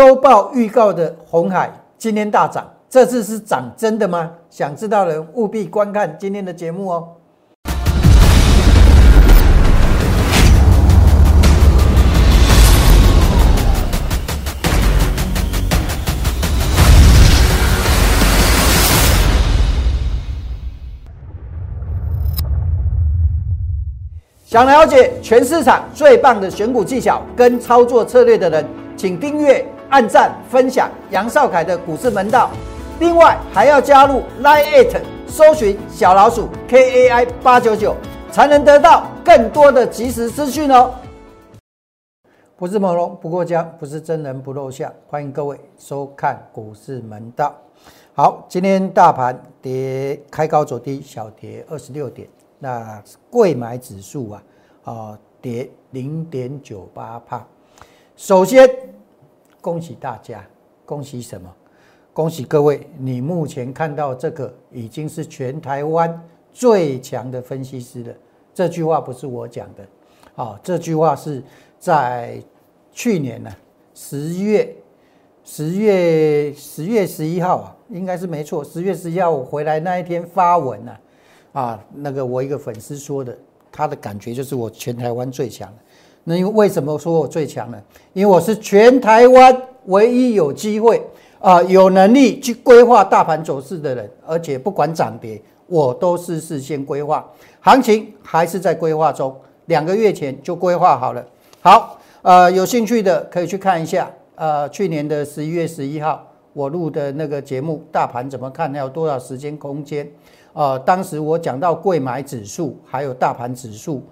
[0.00, 4.30] 周报预告的红海今天大涨，这次是涨真的吗？
[4.48, 7.06] 想知道的人务必观看今天的节目哦。
[24.46, 28.66] 想了解全市场最棒的选股技巧跟操作策略的人，
[29.00, 32.50] 请订阅、按赞、分享杨少凯的股市门道。
[32.98, 34.94] 另外还要加入 Line It，
[35.26, 37.96] 搜寻小老鼠 KAI 八九九，
[38.30, 40.92] 才能得到更多的即时资讯哦。
[42.58, 44.92] 不是猛龙不过江，不是真人不露相。
[45.08, 47.54] 欢迎各位收看股市门道。
[48.12, 52.28] 好，今天大盘跌开高走低，小跌二十六点。
[52.58, 54.42] 那贵买指数啊，
[54.84, 57.46] 啊跌零点九八帕。
[58.20, 58.68] 首先
[59.62, 60.46] 恭喜大家，
[60.84, 61.50] 恭喜什么？
[62.12, 66.22] 恭喜各位，你目前看到这个已经是全台湾
[66.52, 68.12] 最强的分析师了。
[68.52, 69.86] 这句话不是我讲的，
[70.34, 71.42] 啊，这句话是
[71.78, 72.38] 在
[72.92, 73.50] 去年呢
[73.94, 74.76] 十月
[75.42, 81.00] 十月十月十一号啊，应该是没错，十月十一号我回来那一天发文啊。
[81.52, 83.36] 啊，那个我一个粉丝说的，
[83.72, 85.74] 他的感觉就是我全台湾最强。
[86.24, 87.78] 那因为为什么说我最强呢？
[88.12, 91.02] 因为我是全台湾唯一有机会
[91.38, 97.26] 啊，有能力去规划大盘走势的人，而且不管涨跌，我都是事先规划，
[97.60, 99.34] 行情还是在规划中，
[99.66, 101.24] 两个月前就规划好了。
[101.62, 110.06] 好，呃，有兴趣的可以去看一下，呃，去年的十一月十一号我录的那个节目，大盘怎么看，还有多少时间空间。
[110.52, 114.02] 呃，当时我讲到贵买指数，还有大盘指数，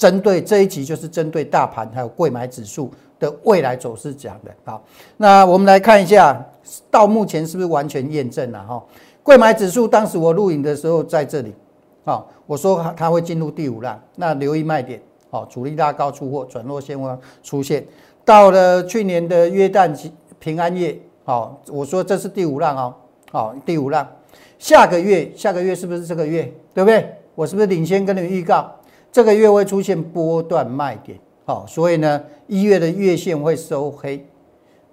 [0.00, 4.50] 针对这一集就是针对大盘还有贵买指数的未来走势讲的。
[4.64, 4.82] 好，
[5.18, 6.42] 那我们来看一下，
[6.90, 8.82] 到目前是不是完全验证了哈？
[9.22, 11.54] 贵买指数当时我录影的时候在这里，
[12.02, 17.84] 好，我说它会进入第五浪，那留意卖点，好，主力拉高出货，转弱现望出现。
[18.24, 19.94] 到了去年的约旦
[20.38, 22.94] 平安夜，好，我说这是第五浪哦，
[23.30, 24.08] 好，第五浪。
[24.58, 26.50] 下个月，下个月是不是这个月？
[26.72, 27.16] 对不对？
[27.34, 28.70] 我是不是领先跟你预告，
[29.12, 31.18] 这个月会出现波段卖点？
[31.44, 34.24] 好，所以呢，一月的月线会收黑，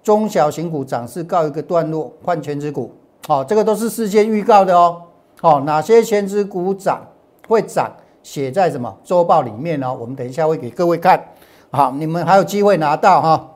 [0.02, 2.92] 中小型股涨势告一个段落，换全指股。
[3.26, 5.02] 好，这个都是事先预告的哦。
[5.40, 7.06] 好，哪些全指股涨
[7.46, 7.92] 会涨，
[8.22, 9.94] 写在什么周报里面呢？
[9.94, 11.22] 我们等一下会给各位看。
[11.70, 13.54] 好，你们还有机会拿到哈。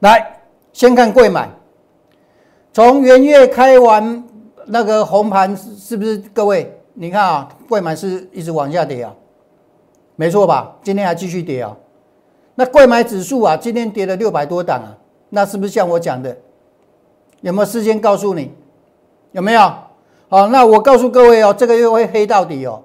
[0.00, 0.40] 来，
[0.72, 1.48] 先看贵买，
[2.72, 4.24] 从元月开完。
[4.64, 6.72] 那个红盘是不是各位？
[6.94, 9.12] 你看啊，贵买是一直往下跌啊，
[10.16, 10.76] 没错吧？
[10.82, 11.76] 今天还继续跌啊。
[12.54, 14.96] 那贵买指数啊，今天跌了六百多档啊，
[15.30, 16.36] 那是不是像我讲的？
[17.40, 18.52] 有没有事先告诉你？
[19.32, 19.60] 有没有？
[20.28, 22.82] 好，那我告诉各位哦，这个月会黑到底哦。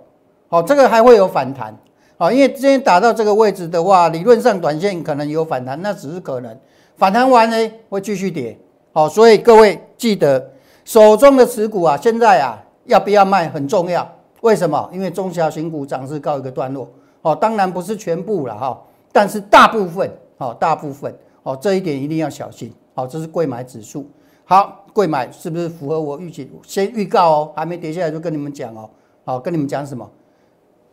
[0.48, 1.78] 好，这个还会有反弹。
[2.18, 6.58] 好，因为今天打到这个位置的话，理论上短线可能有反弹，那只是可能。
[6.96, 8.58] 反弹完呢，会继续跌。
[8.94, 10.52] 好，所以各位记得。
[10.86, 14.10] 手中的持股啊，现在啊要不要卖很重要。
[14.40, 14.90] 为什么？
[14.94, 16.88] 因为中小型股涨势告一个段落。
[17.32, 22.74] 哦，当然不是全部了哈，但是大部分，哦，大部分，哦，这一点一定要小心。
[22.94, 24.08] 好，这是贵买指数。
[24.46, 26.50] 好，贵买是不是符合我预期？
[26.64, 28.90] 先预告哦，还没跌下来就跟你们讲哦。
[29.26, 30.10] 好，跟你们讲什么？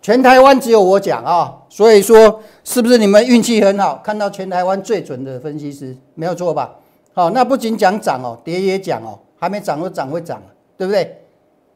[0.03, 5.97] 全台湾只有我讲啊，所以说是不是你们运气很好，看到全台湾最准的分析师？
[6.15, 6.75] 没有错吧？
[7.13, 9.19] 好，那不仅讲涨哦，跌也讲哦。
[9.37, 10.43] 还没涨，会涨会涨，
[10.79, 11.19] 对不对？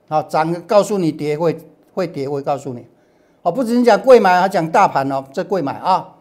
[0.09, 1.55] 好，涨告诉你跌会
[1.93, 2.87] 会跌，会告诉你。
[3.49, 5.25] 好，不只是讲贵买，还讲大盘哦。
[5.33, 6.17] 这贵买啊，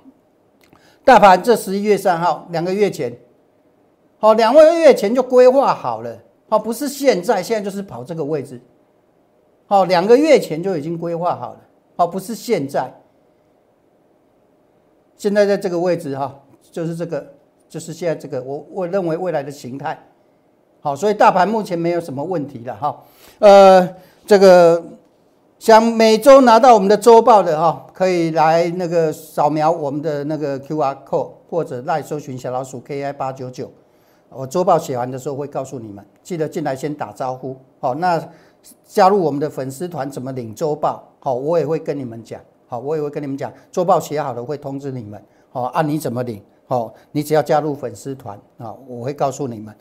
[1.03, 3.13] 大盘这十一月三号，两个月前，
[4.17, 6.17] 好，两个月前就规划好了。
[6.47, 8.61] 好，不是现在，现在就是跑这个位置。
[9.65, 11.59] 好，两个月前就已经规划好了。
[11.97, 12.89] 好，不是现在，
[15.17, 16.33] 现在在这个位置哈，
[16.71, 17.27] 就是这个，
[17.67, 20.01] 就是现在这个，我我认为未来的形态。
[20.79, 23.03] 好，所以大盘目前没有什么问题了哈。
[23.39, 23.95] 呃，
[24.25, 24.81] 这个
[25.59, 33.71] 想每周拿到我们的周报的哈，可以来那个扫描我们的那个 Q R code，或者来搜寻小老鼠 K I 八九九。
[34.29, 37.55] 我周报写完的时候会告诉你们，记得进来先打招呼。
[37.79, 38.23] 好，那
[38.85, 41.03] 加入我们的粉丝团怎么领周报？
[41.19, 42.39] 好，我也会跟你们讲。
[42.67, 45.19] 好，我也会跟你们讲，周报写好了会通知你们。
[45.49, 46.39] 好，按你怎么领？
[46.67, 49.73] 好，你只要加入粉丝团啊，我会告诉你们。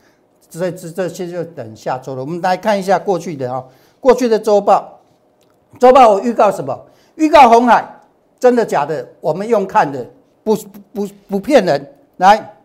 [0.49, 2.23] 这这这些就等下周了。
[2.23, 3.67] 我们来看一下过去的哈，
[4.01, 4.96] 过去的周报，
[5.79, 6.87] 周报我预告什么？
[7.17, 7.87] 预告红海，
[8.39, 9.07] 真的假的？
[9.21, 10.07] 我们用看的，
[10.45, 10.57] 不
[10.93, 11.95] 不不骗人。
[12.19, 12.57] 来，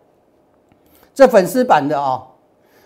[1.13, 2.23] 这粉丝版的哦，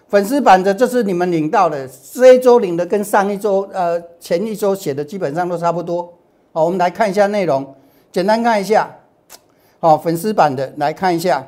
[0.07, 6.12] 粉丝版的这是你们领到的，这一周领的跟上一周呃前一周写的基本上都差不多。
[6.51, 7.75] 好，我们来看一下内容，
[8.12, 8.89] 简单看一下。
[9.80, 11.45] 好，粉丝版的来看一下。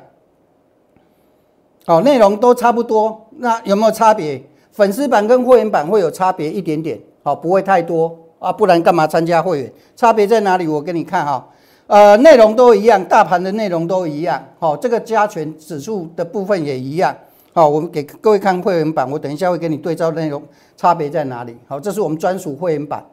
[1.86, 4.42] 好，内容都差不多，那有没有差别？
[4.70, 9.72] 粉丝版跟会员版会有差别一点点，好，不会太多啊，不然干嘛参加会员？
[9.96, 10.68] 差别在哪里？
[10.68, 11.48] 我给你看哈，
[11.86, 17.16] 呃，内容都一样，大盘的内容都一样，好，这个加权指数的部分也一样，
[17.52, 20.42] 好，我们给各位看会员版，我等一下会给你对照内容，
[20.76, 21.56] 差别在哪里？
[21.66, 23.04] 好，这是我们专属会员版。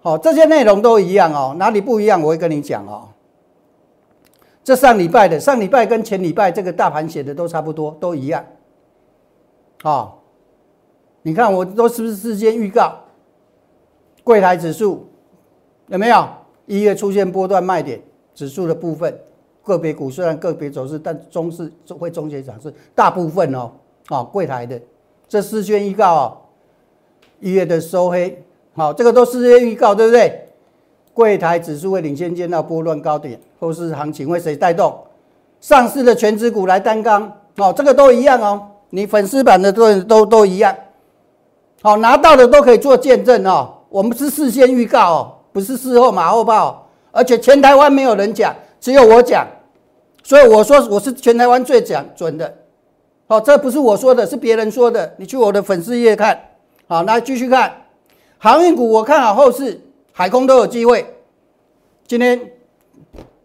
[0.00, 2.22] 好，这些内容都一样哦，哪里不一样？
[2.22, 3.08] 我会跟你讲哦。
[4.62, 8.44] 这上礼拜的，上礼拜跟前礼拜这个大盘写的都差不多，都一样。
[9.82, 10.12] 啊，
[11.22, 12.92] 你看我都是不是事先预告？
[14.26, 15.06] 柜台指数
[15.86, 16.26] 有没有
[16.66, 18.02] 一月出现波段卖点？
[18.34, 19.16] 指数的部分，
[19.62, 23.70] 个别股虽然个别走势，但中市会中结涨势，大部分哦，
[24.08, 24.78] 啊，柜台的
[25.28, 26.36] 这事先预告哦，
[27.38, 28.44] 一月的收黑。
[28.74, 30.48] 好，这个都事先预告，对不对？
[31.14, 34.92] 柜台指数会领先见到波段高点，后市行情会谁带动？
[35.60, 38.70] 上市的全指股来担纲，哦，这个都一样哦。
[38.90, 40.74] 你粉丝版的都都都一样，
[41.80, 43.72] 好，拿到的都可以做见证哦。
[43.96, 49.46] 我们是事先预告哦，不是事后马后炮，而且全台湾没有人讲，只有我讲，
[50.22, 52.54] 所以我说我是全台湾最讲准的。
[53.26, 55.14] 好，这不是我说的，是别人说的。
[55.16, 56.38] 你去我的粉丝页看，
[56.86, 57.72] 好，来继续看。
[58.36, 59.80] 航运股我看好后市，
[60.12, 61.16] 海空都有机会。
[62.06, 62.52] 今天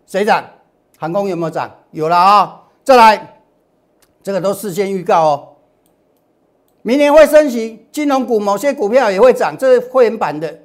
[0.06, 0.44] 谁涨？
[0.98, 1.71] 航空有没有涨？
[1.92, 2.62] 有了啊！
[2.83, 3.38] 再来，
[4.21, 5.48] 这个都事先预告哦。
[6.81, 10.59] 明年会升息，金融股某些股票也会涨，这是会员版的。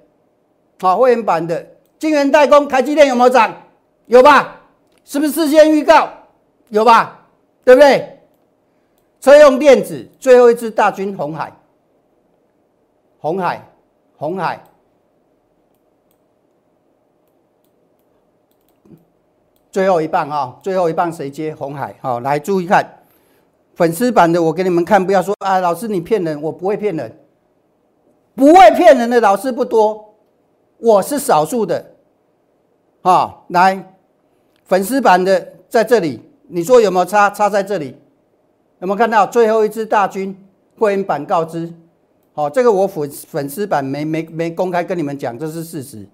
[0.81, 1.67] 好，会员版的
[1.99, 3.55] 晶圆代工，台积电有没有涨？
[4.07, 4.61] 有吧？
[5.05, 6.09] 是不是事先预告？
[6.69, 7.27] 有吧？
[7.65, 8.21] 对不对？
[9.21, 11.53] 车用电子最后一支大军红海，
[13.19, 13.63] 红海。
[14.19, 14.65] 红海，
[19.71, 20.57] 最后一棒啊！
[20.63, 21.55] 最后一棒谁接？
[21.55, 22.96] 红海，好，来注意看
[23.77, 27.15] 粉丝版的，我给你们看，不要说啊，老师你骗人，我不会骗人，
[28.35, 30.15] 不会骗人的老师不多，
[30.79, 31.93] 我是少数的，
[33.03, 33.95] 啊，来
[34.65, 37.29] 粉丝版的在这里，你说有没有差？
[37.29, 37.95] 差在这里，
[38.79, 40.35] 有没有看到最后一支大军
[40.79, 41.71] 会员版告知？
[42.33, 46.07] 哦，这个我粉粉丝版没没没公开跟你们讲，这是事实。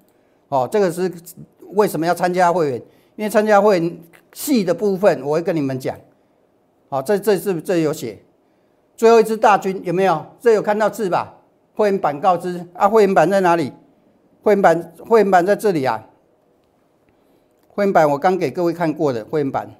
[0.48, 1.10] 哦，这个是
[1.74, 2.82] 为什么要参加会员？
[3.14, 3.98] 因为参加会员
[4.32, 5.96] 细的部分我会跟你们讲。
[6.92, 8.22] 好，这这是这有写，
[8.98, 10.26] 最后一支大军有没有？
[10.38, 11.34] 这有看到字吧？
[11.74, 13.72] 会员版告知啊，会员版在哪里？
[14.42, 16.06] 会员版会员版在这里啊。
[17.68, 19.70] 会员版我刚给各位看过的会员版，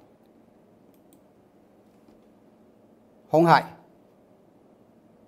[3.29, 3.77] 红海。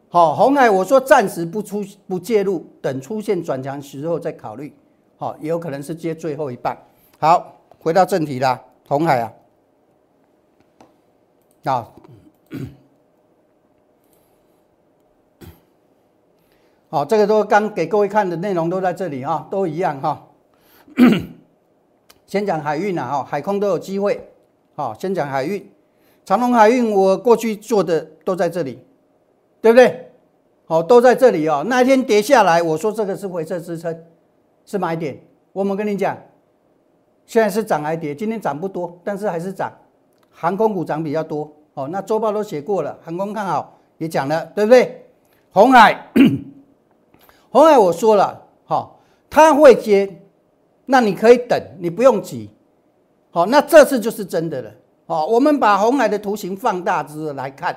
[0.08, 4.74] 好，红海我说暂时不出不介入，等出现转强时候再考虑。
[5.18, 6.74] 好，也有可能是接最后一棒。
[7.18, 8.58] 好，回到正题啦，
[8.88, 9.30] 红海啊，
[11.64, 11.88] 啊，
[16.90, 20.26] 好，这个都刚给各位看的内容都在这里啊，都一样哈。
[22.26, 24.28] 先讲海运啊，哈，海空都有机会。
[24.74, 25.70] 好，先讲海运，
[26.24, 28.78] 长隆海运我过去做的都在这里。
[29.60, 30.10] 对不对？
[30.66, 31.64] 好，都在这里哦。
[31.66, 34.04] 那一天跌下来，我说这个是回撤支撑，
[34.66, 35.18] 是买点。
[35.54, 36.14] 我们跟你讲，
[37.24, 38.14] 现在是涨还跌？
[38.14, 39.72] 今天涨不多，但是还是涨。
[40.34, 41.50] 航空股涨比较多。
[41.74, 45.06] 哦，那周报都写过了，航空看好也讲了，对不对？
[45.50, 46.10] 红海，
[47.50, 49.00] 红海我说了，好，
[49.30, 50.20] 他会接，
[50.86, 52.50] 那你可以等，你不用急。
[53.30, 54.70] 好，那这次就是真的了。
[55.06, 57.76] 好，我们把红海的图形放大之后来看。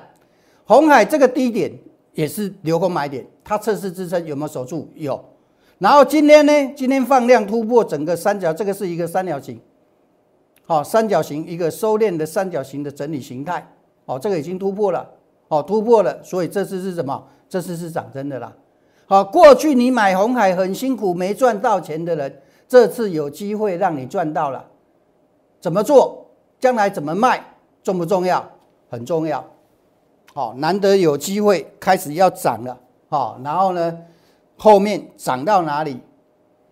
[0.64, 1.72] 红海这个低点
[2.12, 4.88] 也是留空买点，它测试支撑有没有守住？
[4.94, 5.24] 有。
[5.78, 6.52] 然后今天呢？
[6.76, 9.60] 今天放量突破整个三角，这个是一个三角形，
[10.68, 13.66] 好，三角形一个收敛的三角形的整理形态，
[14.04, 15.08] 哦，这个已经突破了，
[15.48, 17.26] 哦，突破了，所以这次是什么？
[17.48, 18.52] 这次是涨真的啦。
[19.06, 24.62] 好，过去你买红海很辛苦没赚到钱的人，这次有机会让你赚到了。
[25.58, 26.26] 怎么做？
[26.60, 27.42] 将来怎么卖？
[27.82, 28.46] 重不重要？
[28.90, 29.42] 很重要。
[30.34, 33.98] 好，难得有机会开始要涨了，好，然后呢，
[34.58, 35.98] 后面涨到哪里，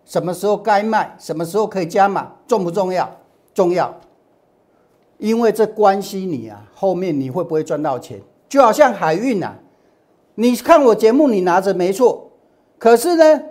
[0.05, 3.09] 什么时候该卖，什么时候可以加码，重不重要？
[3.57, 3.91] 重要，
[5.17, 8.21] 因为这关系你啊，后面你会不会赚到钱？
[8.47, 9.57] 就好像海运啊，
[10.35, 12.29] 你看我节目你拿着没错，
[12.77, 13.41] 可是呢，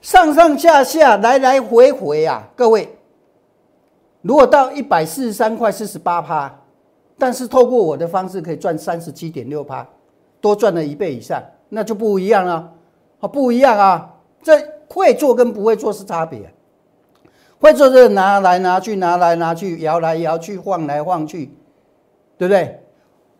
[0.00, 2.96] 上上下下来来回回啊，各位，
[4.20, 6.60] 如果到一百四十三块四十八趴。
[7.18, 9.86] 但是透过我的方式可以赚三十七点六趴，
[10.40, 12.72] 多赚了一倍以上，那就不一样了，
[13.20, 16.52] 啊不一样啊，这会做跟不会做是差别。
[17.62, 21.48] 会做就是拿来拿去，拿来拿去，摇来摇去，晃来晃去，
[22.36, 22.80] 对不对？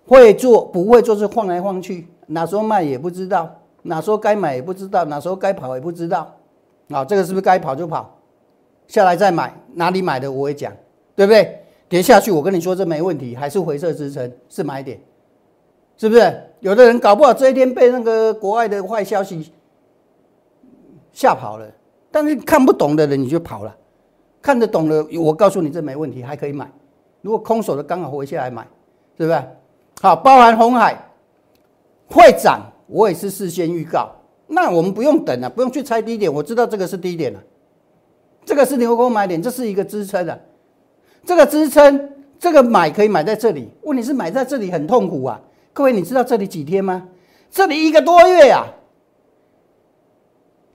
[0.07, 3.53] 会做不会做是晃来晃去，哪时候卖也不知道，
[3.83, 6.33] 哪时候该买也不知道，哪时候该跑也不知道。
[6.91, 8.17] 啊，这个是不是该跑就跑，
[8.87, 9.53] 下来再买？
[9.75, 10.73] 哪里买的我会讲，
[11.17, 11.59] 对不对？
[11.89, 15.01] 跌下去我跟你说这没问题，还是回撤支撑是买点，
[15.97, 16.33] 是不是？
[16.61, 19.53] 有的人搞不好这一天被那个国外的坏消息
[21.13, 21.67] 吓跑了，
[22.11, 23.77] 但是看不懂的人你就跑了。
[24.43, 26.71] 看得懂的，我告诉你这没问题，还可以买。
[27.21, 28.67] 如果空手的刚好回下来买，
[29.17, 29.41] 对不对？
[30.01, 30.99] 好，包含红海
[32.09, 34.11] 会涨，我也是事先预告。
[34.49, 37.41] 那我们不用等了，不用去猜低点，我知道这个是低点了，
[38.45, 40.39] 这个是牛空买点，这是一个支撑的。
[41.25, 43.71] 这个支撑，这个买可以买在这里。
[43.83, 45.41] 问题是买在这里很痛苦啊，
[45.73, 47.09] 各位，你知道这里几天吗？
[47.49, 48.67] 这里一个多月啊。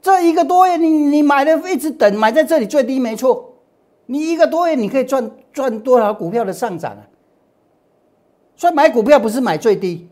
[0.02, 3.56] 这一个多月，你你买的一直等，买在这里最低没错。
[4.08, 7.04] 你一个多月，你可以赚赚多少股票的上涨啊？
[8.56, 10.10] 所以买股票不是买最低，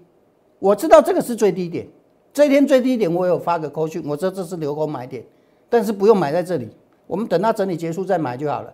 [0.59, 1.87] 我知道这个是最低点，
[2.31, 5.23] 这一天最低点我有发个扣讯，我知道这是留空买点，
[5.67, 6.69] 但是不用买在这里，
[7.07, 8.71] 我们等它整理结束再买就好了。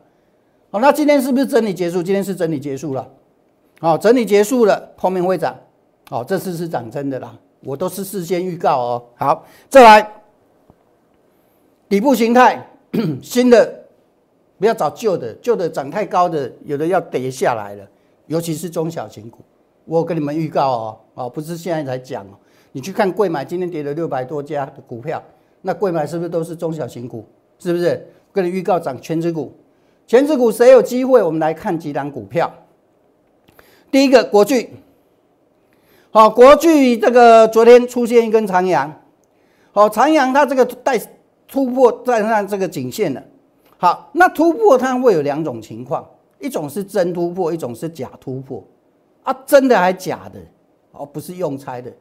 [0.72, 2.04] 好，那今天是不是整理结束？
[2.04, 3.10] 今天是整理结束了，
[3.80, 5.56] 好，整理结束了，后面会涨，
[6.10, 9.04] 好，这次是涨真的啦，我都是事先预告哦。
[9.16, 10.12] 好，再来
[11.88, 12.68] 底部形态，
[13.24, 13.81] 新的。
[14.62, 17.88] 不要找旧的，旧的涨太高的，有的要跌下来了，
[18.28, 19.40] 尤其是中小型股。
[19.86, 22.38] 我跟你们预告哦，哦，不是现在才讲哦。
[22.72, 25.20] 你去看贵买，今天跌了六百多家的股票，
[25.64, 27.26] 那贵买是不是都是中小型股？
[27.58, 28.08] 是不是？
[28.32, 29.52] 跟你预告涨全指股，
[30.06, 31.24] 全指股谁有机会？
[31.24, 32.54] 我们来看几档股票。
[33.90, 34.70] 第一个国巨，
[36.12, 38.94] 好，国巨这个昨天出现一根长阳，
[39.72, 41.02] 好，长阳它这个带
[41.48, 43.24] 突破站上这个颈线了。
[43.82, 46.08] 好，那突破它会有两种情况，
[46.40, 48.64] 一种是真突破，一种是假突破。
[49.24, 50.40] 啊，真的还假的？
[50.92, 51.92] 哦，不是用猜的，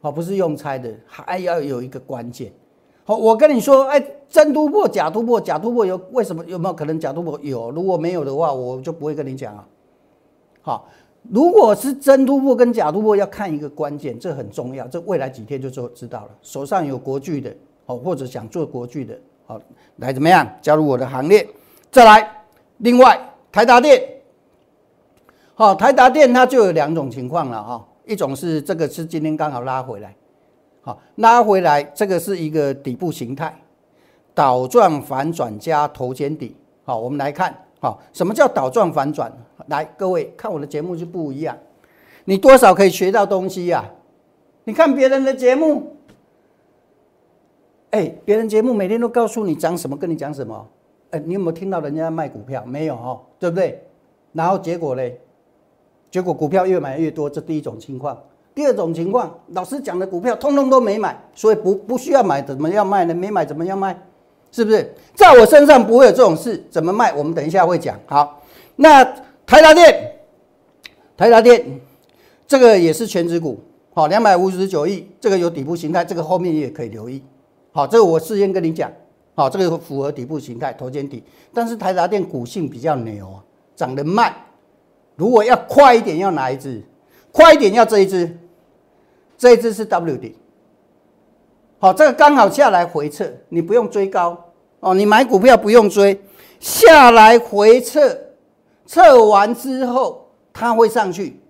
[0.00, 2.50] 哦，不是用猜的，还要有一个关键。
[3.04, 6.42] 好，我跟你说，哎，真突破、假突破，假突破有为什么？
[6.46, 7.38] 有没有可能假突破？
[7.42, 9.68] 有，如果没有的话，我就不会跟你讲啊。
[10.62, 10.88] 好，
[11.28, 16.30] 如果是真突破跟假突破，要看一个关键，这很重要，这未来几天就就知道了。
[16.40, 19.20] 手上有国剧的，哦，或者想做国剧的。
[19.50, 19.60] 好，
[19.96, 20.48] 来怎么样？
[20.62, 21.44] 加入我的行列。
[21.90, 22.44] 再来，
[22.76, 24.00] 另外台达电，
[25.56, 27.84] 好，台达电它就有两种情况了哈。
[28.06, 30.14] 一种是这个是今天刚好拉回来，
[30.82, 33.52] 好，拉回来这个是一个底部形态，
[34.32, 36.54] 倒转反转加头肩底。
[36.84, 39.32] 好，我们来看，好，什么叫倒转反转？
[39.66, 41.58] 来，各位看我的节目就不一样，
[42.24, 43.84] 你多少可以学到东西呀？
[44.62, 45.96] 你看别人的节目。
[47.90, 50.66] 哎，别人节目每天都告诉你讲什么，跟你讲什么。
[51.10, 52.64] 哎，你有没有听到人家卖股票？
[52.64, 53.82] 没有哈，对不对？
[54.32, 55.20] 然后结果嘞？
[56.10, 58.16] 结果股票越买越多，这第一种情况。
[58.54, 63.14] 第二种情况，老师讲的股票通通都没买，所以不不需要买，怎么样卖呢？
[63.14, 63.96] 没买怎么样卖？
[64.52, 64.94] 是不是？
[65.14, 67.12] 在我身上不会有这种事，怎么卖？
[67.14, 67.98] 我们等一下会讲。
[68.06, 68.40] 好，
[68.76, 69.04] 那
[69.46, 70.12] 台达电，
[71.16, 71.80] 台达电
[72.46, 73.60] 这个也是全指股，
[73.94, 77.22] 好，两百五十九亿，这个有底部形态，这个后面也可以留意。
[77.72, 78.90] 好，这个我事先跟你讲，
[79.34, 81.22] 好，这个符合底部形态，头肩底。
[81.54, 83.44] 但是台达电股性比较牛啊，
[83.76, 84.34] 涨得慢。
[85.16, 86.82] 如果要快一点，要哪一只？
[87.30, 88.36] 快一点要这一只，
[89.38, 90.36] 这一只是 W 底。
[91.78, 94.36] 好，这个刚好下来回撤，你不用追高
[94.80, 94.92] 哦。
[94.94, 96.20] 你买股票不用追，
[96.58, 98.18] 下来回撤，
[98.84, 101.40] 测完之后它会上去。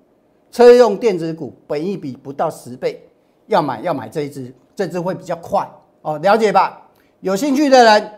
[0.50, 3.08] 车用电子股本一比不到十倍，
[3.46, 5.66] 要买要买这一只，这只会比较快。
[6.02, 6.88] 哦，了解吧？
[7.21, 8.12] 有兴趣的人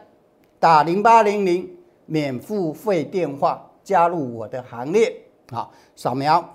[0.61, 1.69] 打零八零零
[2.07, 5.13] 免付费电话加入我的行列。
[5.51, 6.49] 好，扫描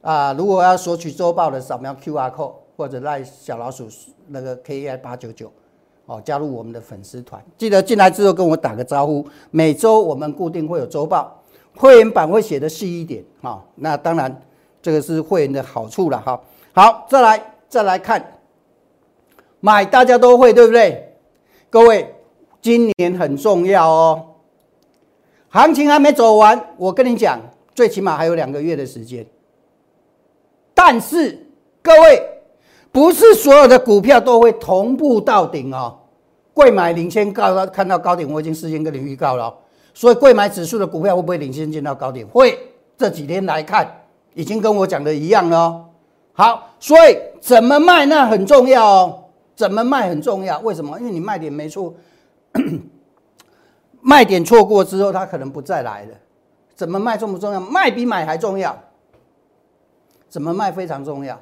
[0.00, 0.32] 啊！
[0.32, 3.86] 如果要索取周报的，扫描 Q R code 或者赖小老鼠
[4.28, 5.52] 那个 K I 八九九，
[6.06, 7.44] 哦，加入我们的粉丝团。
[7.58, 9.26] 记得进来之后跟我打个招呼。
[9.50, 11.42] 每周我们固定会有周报，
[11.76, 13.22] 会员版会写的细一点。
[13.42, 14.40] 哈，那当然
[14.80, 16.18] 这个是会员的好处了。
[16.18, 16.40] 哈，
[16.72, 18.24] 好，再来再来看。
[19.60, 21.16] 买大家都会，对不对？
[21.70, 22.14] 各位，
[22.60, 24.24] 今年很重要哦。
[25.48, 27.40] 行情还没走完，我跟你讲，
[27.74, 29.26] 最起码还有两个月的时间。
[30.74, 31.46] 但是，
[31.82, 32.22] 各位，
[32.92, 35.98] 不是所有的股票都会同步到顶哦。
[36.54, 39.54] 贵买领先告到看到高点，我已经事先跟你预告了。
[39.94, 42.26] 所以，贵买指数的股票会不会领先见到高点？
[42.26, 42.58] 会。
[42.96, 43.88] 这几天来看，
[44.34, 45.84] 已经跟我讲的一样了。
[46.32, 49.24] 好，所以怎么卖那很重要哦，
[49.58, 50.60] 怎么卖很重要。
[50.60, 50.96] 为什么？
[51.00, 51.92] 因为你卖点没错，
[54.00, 56.14] 卖点错过之后，他可能不再来了。
[56.76, 57.58] 怎么卖重不重要？
[57.58, 58.80] 卖比买还重要。
[60.28, 61.40] 怎么卖非常重要。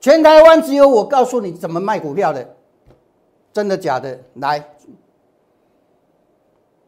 [0.00, 2.56] 全台湾只有我告诉你怎么卖股票的，
[3.52, 4.18] 真的假的？
[4.34, 4.68] 来，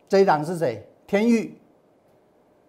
[0.08, 0.88] 这一档是谁？
[1.06, 1.56] 天域。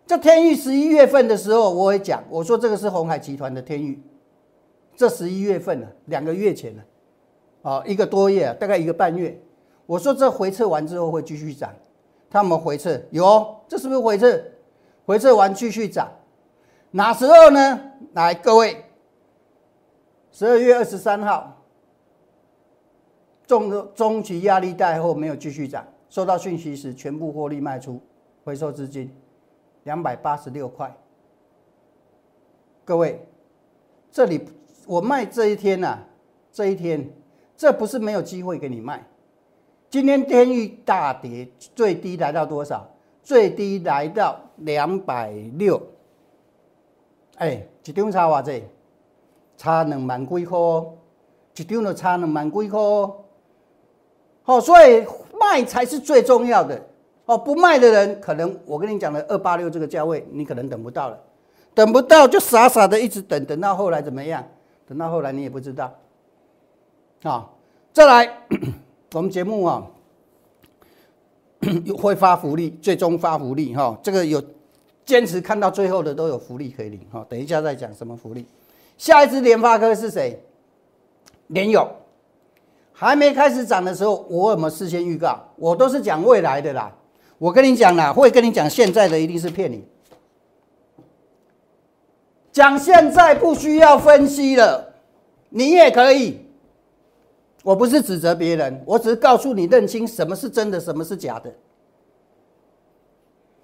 [0.05, 3.99] 这天域十一月份的时候，我会讲，我说这个是红海集团的天域。
[4.95, 6.83] 这十一月份了，两个月前了，
[7.61, 9.39] 啊，一个多月，大概一个半月。
[9.85, 11.73] 我说这回撤完之后会继续涨，
[12.29, 14.41] 他们回撤有，这是不是回撤？
[15.05, 16.11] 回撤完继续涨，
[16.91, 17.79] 哪时候呢？
[18.13, 18.83] 来，各位，
[20.31, 21.63] 十二月二十三号，
[23.45, 28.01] 中中期压力带后没有继续涨，收到讯息时全部获利卖出，
[28.43, 29.09] 回收资金。
[29.83, 30.93] 两百八十六块，
[32.83, 33.25] 各位，
[34.11, 34.45] 这里
[34.85, 35.99] 我卖这一天呐，
[36.51, 37.09] 这一天，
[37.57, 39.03] 这不是没有机会给你卖。
[39.89, 42.87] 今天天域大跌，最低来到多少？
[43.23, 45.81] 最低来到两百六。
[47.37, 48.63] 哎，一张差偌济？
[49.57, 50.57] 差两万几块，
[51.55, 52.79] 一张就差两万几块。
[54.43, 55.03] 好，所以
[55.39, 56.79] 卖才是最重要的。
[57.25, 61.19] 哦，不卖的人可能，我跟你讲的二八六这个价位，你可能等不到了，
[61.73, 64.43] 等不到就傻傻的一直等，等到后来怎么样？
[64.87, 65.93] 等到后来你也不知道。
[67.23, 67.49] 啊，
[67.93, 68.31] 再来，
[69.13, 69.83] 我们节目啊，
[71.97, 74.41] 会发福利，最终发福利哈，这个有
[75.05, 77.25] 坚持看到最后的都有福利可以领哈。
[77.27, 78.45] 等一下再讲什么福利。
[78.97, 80.39] 下一支联发科是谁？
[81.47, 81.89] 联友
[82.93, 85.39] 还没开始涨的时候，我有没有事先预告？
[85.55, 86.93] 我都是讲未来的啦。
[87.37, 89.83] 我跟你讲啦，会跟你讲现在的一定是骗你。
[92.51, 94.93] 讲现在不需要分析了，
[95.49, 96.46] 你也可以。
[97.67, 101.53] 我不是指责别人，我只是告诉你认清什么是真的，什么是假的。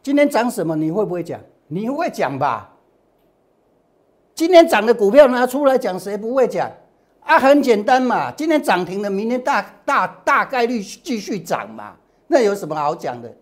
[0.01, 1.39] 今天涨什么你会不会讲？
[1.67, 2.69] 你会讲吧？
[4.36, 6.69] 今天涨的股票拿出来讲，谁不会讲？
[7.21, 11.95] 啊，很简单嘛，今天涨停了，明天大大大概率继续涨嘛，
[12.28, 13.34] 那有什么好讲的？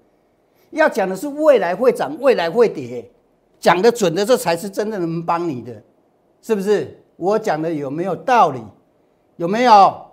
[0.69, 3.09] 要讲的是未来会涨，未来会跌，
[3.59, 5.73] 讲的准的，这才是真正能帮你的，
[6.39, 7.03] 是不是？
[7.15, 8.63] 我讲的有没有道理？
[9.37, 10.10] 有没有？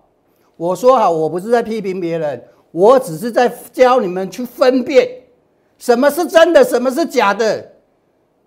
[0.59, 2.43] 我说好，我不是在批评别人，
[2.73, 5.09] 我只是在教你们去分辨
[5.79, 7.73] 什么是真的，什么是假的。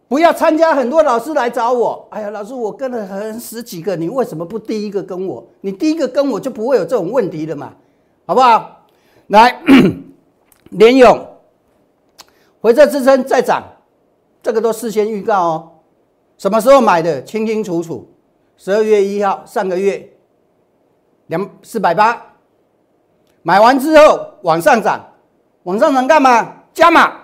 [0.10, 5.47] 不要参加很多老师来找我，哎呀，老师，我跟了很十几个，你为什么不第一个跟我？
[5.62, 7.74] 你第一个跟我就不会有这种问题了嘛，
[8.26, 8.86] 好不好？
[9.28, 9.62] 来，
[10.71, 11.26] 连勇。
[12.60, 13.63] 回撤支撑再涨，
[14.43, 15.71] 这个都事先预告哦。
[16.38, 17.24] 什么时候买的？
[17.24, 18.06] 清清楚楚。
[18.58, 20.08] 十二月一号，上个月
[21.32, 22.22] 两四百八，
[23.41, 25.02] 买完之后往上涨，
[25.63, 26.56] 往上涨干嘛？
[26.74, 27.20] 加码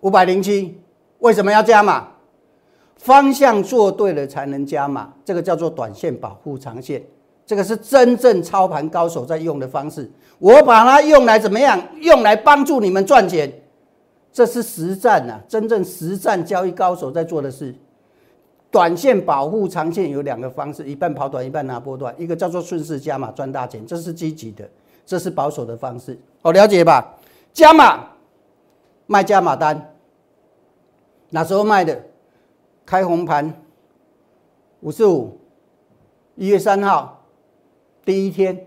[0.00, 0.80] 五百零七。
[1.20, 2.08] 为什么要加码？
[2.96, 7.00] 方向做对了才能加码，这个叫做短线保护长线，
[7.46, 10.10] 这个是真正操盘高手在用的方式。
[10.40, 11.80] 我把它用来怎么样？
[12.00, 13.50] 用来帮助你们赚钱，
[14.32, 17.72] 这是实战呐，真正实战交易高手在做的事。
[18.74, 22.12] 短线保护长线有两个方式，一半跑短，一半拿波段。
[22.18, 24.68] 一个叫做顺势加码赚大钱，这是积极的，
[25.06, 26.18] 这是保守的方式。
[26.42, 27.14] 哦，了解吧？
[27.52, 28.04] 加码
[29.06, 29.94] 卖加码单，
[31.30, 32.04] 哪时候卖的？
[32.84, 33.62] 开红盘
[34.80, 35.38] 五十五，
[36.34, 37.24] 一月三号
[38.04, 38.66] 第一天。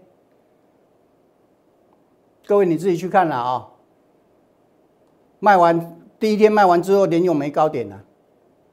[2.46, 3.68] 各位你自己去看了啊！
[5.40, 8.02] 卖完第一天卖完之后，连勇没高点了，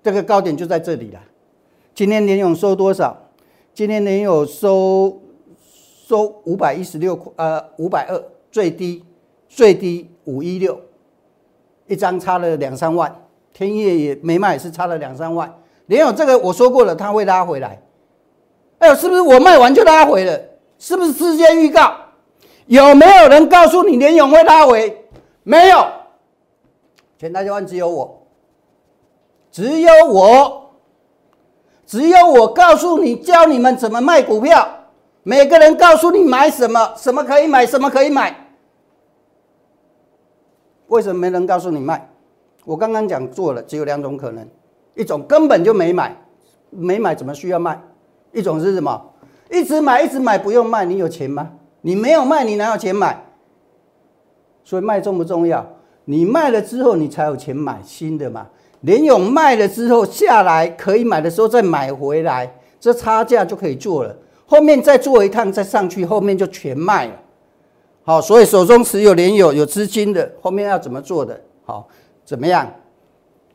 [0.04, 1.20] 这个高点就在这里了。
[1.94, 3.16] 今天连勇收多少？
[3.72, 5.18] 今天连勇收
[6.06, 9.02] 收五百一十六块，呃，五百二，最低
[9.48, 10.78] 最低五一六，
[11.86, 13.16] 一张差了两三万。
[13.54, 15.50] 天业也没卖，是差了两三万。
[15.86, 17.80] 连勇这个我说过了，他会拉回来。
[18.80, 20.38] 哎呦，是不是我卖完就拉回了？
[20.78, 21.94] 是不是事先预告？
[22.66, 25.02] 有没有人告诉你连勇会拉回？
[25.44, 25.86] 没有，
[27.16, 28.23] 全台湾只有我，
[29.54, 30.72] 只有我，
[31.86, 34.68] 只有我告诉你，教你们怎么卖股票。
[35.22, 38.48] 每个人告诉你买什么，什么可以买，什么可以买。
[40.88, 42.10] 为什么没人告诉你卖？
[42.64, 44.44] 我刚刚讲做了，只有两种可能：
[44.96, 46.20] 一种根本就没买，
[46.70, 47.80] 没买怎么需要卖？
[48.32, 49.00] 一种是什么？
[49.52, 51.52] 一直买，一直买，不用卖，你有钱吗？
[51.82, 53.24] 你没有卖，你哪有钱买？
[54.64, 55.64] 所以卖重不重要？
[56.06, 58.48] 你卖了之后，你才有钱买新的嘛。
[58.84, 64.14] 联勇卖了之后下来可以买的时候再买回来，这差价就可以做了。
[64.46, 67.12] 后面再做一趟再上去，后面就全卖了。
[68.04, 71.40] 好，所以手中持有联永有资金的，后面要怎么做的？
[71.64, 71.88] 好，
[72.26, 72.70] 怎么样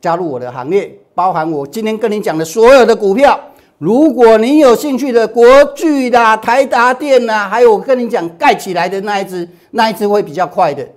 [0.01, 0.91] 加入我的行列？
[1.13, 3.39] 包含我今天跟你讲的所有的股票，
[3.77, 10.87] 如果你有兴趣的，国巨啦、台达电啦，还有我跟你讲盖起来的那一只，那一只会比较快的，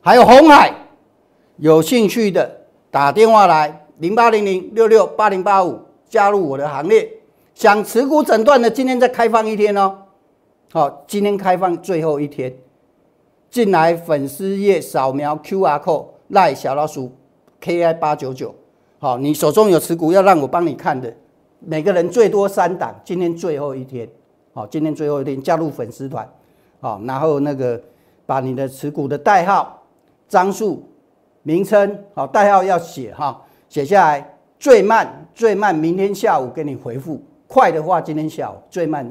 [0.00, 0.72] 还有红海，
[1.58, 2.50] 有兴趣的
[2.90, 7.10] 打电话来零八零零六六八零八五，加入我的行列。
[7.54, 9.96] 想持股诊断的，今天再开放一天哦。
[10.72, 12.54] 好，今天开放最后一天，
[13.50, 17.12] 进来粉丝页扫描 Q R code 赖小老鼠
[17.60, 18.54] K I 八九九。
[18.98, 21.10] 好，你手中有持股要让我帮你看的，
[21.60, 22.94] 每个人最多三档。
[23.04, 24.06] 今天最后一天，
[24.52, 26.28] 好，今天最后一天加入粉丝团，
[26.80, 27.80] 好，然后那个
[28.26, 29.82] 把你的持股的代号、
[30.28, 30.86] 张数、
[31.46, 34.32] 名称，好，代号要写哈，写下来。
[34.58, 37.22] 最慢最慢，明天下午给你回复。
[37.46, 39.08] 快的话，今天下午最慢。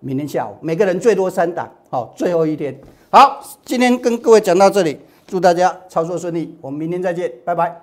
[0.00, 7.74] 明天下午，每个人最多三档，好，最后一天，好，今天跟各位讲到这里，祝大家操作顺利，我们明天再见，拜拜。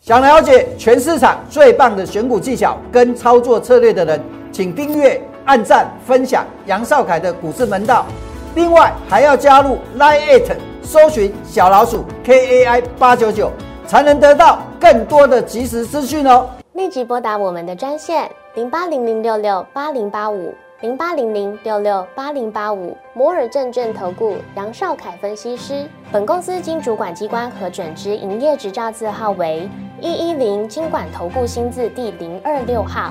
[0.00, 4.20] 想了解全市场最棒的选股技巧跟操作策略的人，
[4.50, 8.04] 请订阅、按赞、分享杨少凯的股市门道。
[8.56, 13.50] 另外还要加入 Line It，搜寻小老鼠 KAI 八九九，
[13.86, 16.48] 才能得到更多的及时资讯哦。
[16.72, 20.54] 立即拨打我们的专线零八零零六六八零八五。
[20.80, 29.68] 零八零零六六八零八五摩尔证券投顾杨少凯分析师，本公司经主管机关核准之营业执照字号为
[30.00, 33.10] 一一零金管投顾新字第零二六号。